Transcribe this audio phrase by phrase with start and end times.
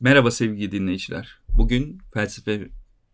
[0.00, 1.38] Merhaba sevgili dinleyiciler.
[1.48, 2.68] Bugün felsefe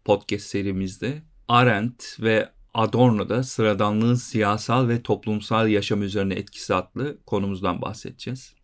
[0.05, 8.55] podcast serimizde Arendt ve Adorno'da sıradanlığın siyasal ve toplumsal yaşam üzerine etkisi adlı konumuzdan bahsedeceğiz.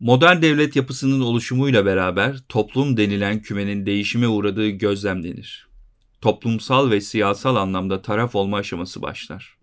[0.00, 5.68] Modern devlet yapısının oluşumuyla beraber toplum denilen kümenin değişime uğradığı gözlemlenir.
[6.20, 9.61] Toplumsal ve siyasal anlamda taraf olma aşaması başlar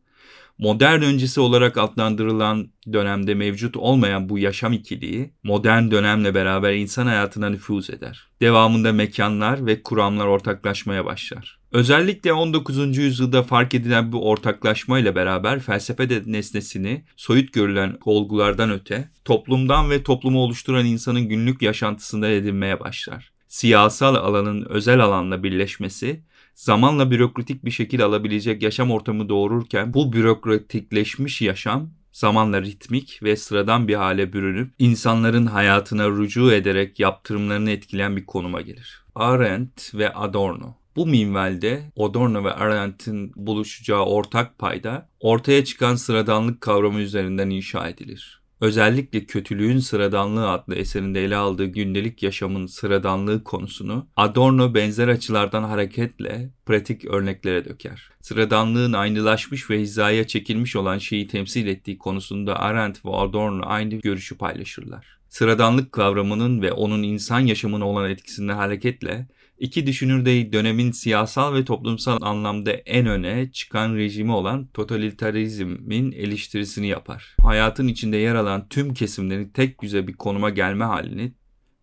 [0.60, 7.50] modern öncesi olarak adlandırılan dönemde mevcut olmayan bu yaşam ikiliği modern dönemle beraber insan hayatına
[7.50, 8.28] nüfuz eder.
[8.42, 11.60] Devamında mekanlar ve kuramlar ortaklaşmaya başlar.
[11.71, 12.98] Özellikle 19.
[12.98, 19.89] yüzyılda fark edilen bu ortaklaşma ile beraber felsefe de nesnesini soyut görülen olgulardan öte toplumdan
[19.89, 23.32] ve toplumu oluşturan insanın günlük yaşantısında edinmeye başlar.
[23.48, 26.23] Siyasal alanın özel alanla birleşmesi
[26.60, 33.88] zamanla bürokratik bir şekil alabilecek yaşam ortamı doğururken bu bürokratikleşmiş yaşam zamanla ritmik ve sıradan
[33.88, 39.04] bir hale bürünüp insanların hayatına rücu ederek yaptırımlarını etkileyen bir konuma gelir.
[39.16, 47.00] Arendt ve Adorno bu minvalde Adorno ve Arendt'in buluşacağı ortak payda ortaya çıkan sıradanlık kavramı
[47.00, 48.39] üzerinden inşa edilir.
[48.62, 56.50] Özellikle Kötülüğün Sıradanlığı adlı eserinde ele aldığı gündelik yaşamın sıradanlığı konusunu Adorno benzer açılardan hareketle
[56.66, 58.10] pratik örneklere döker.
[58.22, 64.38] Sıradanlığın aynılaşmış ve hizaya çekilmiş olan şeyi temsil ettiği konusunda Arendt ve Adorno aynı görüşü
[64.38, 65.20] paylaşırlar.
[65.30, 69.28] Sıradanlık kavramının ve onun insan yaşamına olan etkisinden hareketle
[69.60, 76.88] İki düşünür de dönemin siyasal ve toplumsal anlamda en öne çıkan rejimi olan totalitarizmin eleştirisini
[76.88, 77.36] yapar.
[77.42, 81.34] Hayatın içinde yer alan tüm kesimlerin tek düze bir konuma gelme halini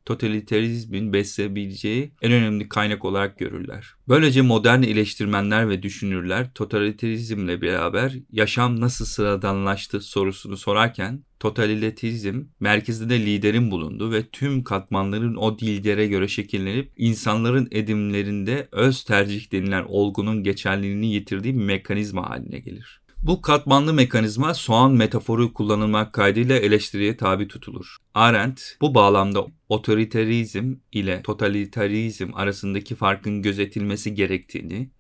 [0.07, 3.87] totalitarizmin besleyebileceği en önemli kaynak olarak görürler.
[4.09, 13.27] Böylece modern eleştirmenler ve düşünürler totalitarizmle beraber yaşam nasıl sıradanlaştı sorusunu sorarken totalitarizm merkezinde de
[13.27, 20.43] liderin bulundu ve tüm katmanların o lidere göre şekillenip insanların edimlerinde öz tercih denilen olgunun
[20.43, 23.06] geçerliliğini yitirdiği bir mekanizma haline gelir.
[23.27, 27.97] Bu katmanlı mekanizma soğan metaforu kullanılmak kaydıyla eleştiriye tabi tutulur.
[28.15, 34.91] Arendt bu bağlamda otoriterizm ile totalitarizm arasındaki farkın gözetilmesi gerektiğini,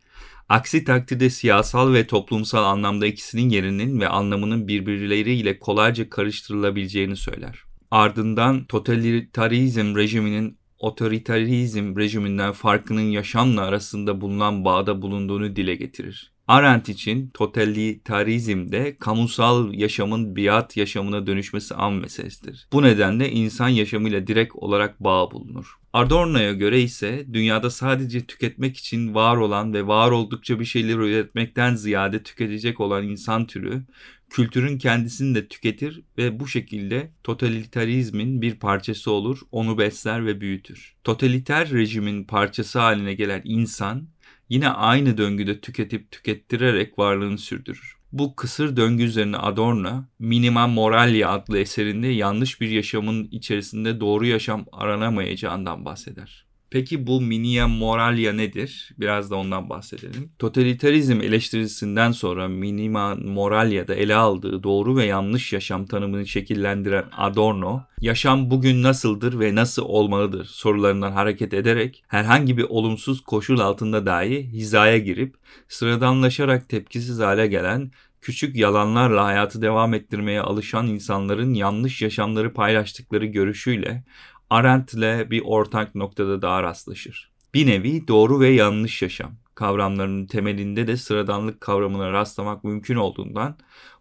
[0.48, 7.58] aksi takdirde siyasal ve toplumsal anlamda ikisinin yerinin ve anlamının birbirleriyle kolayca karıştırılabileceğini söyler.
[7.90, 16.35] Ardından totalitarizm rejiminin otoritarizm rejiminden farkının yaşamla arasında bulunan bağda bulunduğunu dile getirir.
[16.48, 22.68] Arendt için totalitarizmde kamusal yaşamın biat yaşamına dönüşmesi an meselesidir.
[22.72, 25.76] Bu nedenle insan yaşamıyla direkt olarak bağ bulunur.
[25.92, 31.74] Adorno'ya göre ise dünyada sadece tüketmek için var olan ve var oldukça bir şeyler üretmekten
[31.74, 33.82] ziyade tüketecek olan insan türü
[34.30, 40.94] kültürün kendisini de tüketir ve bu şekilde totalitarizmin bir parçası olur, onu besler ve büyütür.
[41.04, 44.08] Totaliter rejimin parçası haline gelen insan
[44.48, 47.96] yine aynı döngüde tüketip tükettirerek varlığını sürdürür.
[48.12, 54.64] Bu kısır döngü üzerine Adorno, Minima Moralia adlı eserinde yanlış bir yaşamın içerisinde doğru yaşam
[54.72, 56.45] aranamayacağından bahseder.
[56.70, 58.90] Peki bu minia moralia nedir?
[58.98, 60.30] Biraz da ondan bahsedelim.
[60.38, 68.50] Totalitarizm eleştirisinden sonra minima moralia'da ele aldığı doğru ve yanlış yaşam tanımını şekillendiren Adorno, yaşam
[68.50, 74.98] bugün nasıldır ve nasıl olmalıdır sorularından hareket ederek herhangi bir olumsuz koşul altında dahi hizaya
[74.98, 75.34] girip
[75.68, 77.90] sıradanlaşarak tepkisiz hale gelen
[78.20, 84.04] küçük yalanlarla hayatı devam ettirmeye alışan insanların yanlış yaşamları paylaştıkları görüşüyle
[84.50, 87.30] Arendt'le bir ortak noktada daha rastlaşır.
[87.54, 93.56] Bir nevi doğru ve yanlış yaşam kavramlarının temelinde de sıradanlık kavramına rastlamak mümkün olduğundan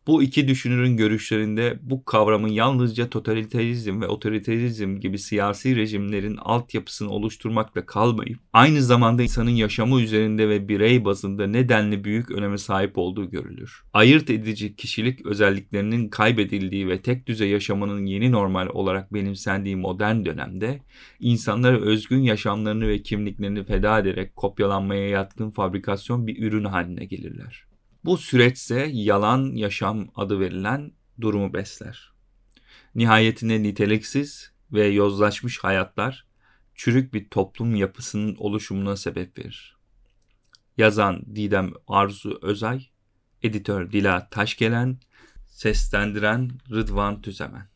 [0.07, 7.85] bu iki düşünürün görüşlerinde bu kavramın yalnızca totalitarizm ve otoriterizm gibi siyasi rejimlerin altyapısını oluşturmakla
[7.85, 13.83] kalmayıp aynı zamanda insanın yaşamı üzerinde ve birey bazında nedenli büyük öneme sahip olduğu görülür.
[13.93, 20.81] Ayırt edici kişilik özelliklerinin kaybedildiği ve tek düze yaşamanın yeni normal olarak benimsendiği modern dönemde
[21.19, 27.74] insanlara özgün yaşamlarını ve kimliklerini feda ederek kopyalanmaya yatkın fabrikasyon bir ürün haline gelirler.
[28.05, 30.91] Bu süreçse yalan yaşam adı verilen
[31.21, 32.11] durumu besler.
[32.95, 36.25] Nihayetinde niteliksiz ve yozlaşmış hayatlar
[36.75, 39.77] çürük bir toplum yapısının oluşumuna sebep verir.
[40.77, 42.87] Yazan Didem Arzu Özay,
[43.43, 44.99] editör Dila Taşgelen,
[45.47, 47.67] seslendiren Rıdvan Tüzemen.